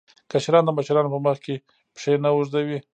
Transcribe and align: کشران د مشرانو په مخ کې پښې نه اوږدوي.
کشران 0.31 0.63
د 0.65 0.69
مشرانو 0.77 1.13
په 1.13 1.19
مخ 1.25 1.37
کې 1.45 1.55
پښې 1.95 2.13
نه 2.23 2.29
اوږدوي. 2.33 2.79